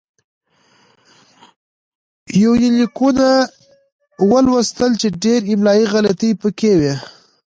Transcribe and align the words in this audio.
يونليکونه 2.43 3.27
ولوستل 4.31 4.91
چې 5.01 5.07
ډېره 5.23 5.47
املايي 5.53 5.85
غلطي 5.93 6.31
پکې 6.41 6.73
وې 6.79 6.95